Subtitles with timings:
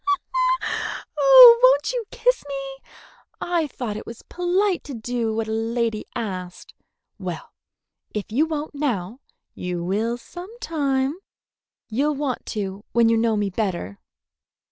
[1.15, 1.61] "Oh, you
[1.99, 2.89] won't kiss me?
[3.39, 6.73] I thought it was polite to do what a lady asked!
[7.19, 7.53] Well,
[8.11, 9.19] if you won't now,
[9.53, 11.19] you will some time.
[11.87, 13.99] You'll want to when you know me better."